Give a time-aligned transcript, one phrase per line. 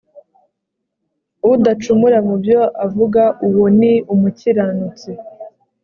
[1.51, 5.11] udacumura mu byo avuga uwo ni umukiranutsi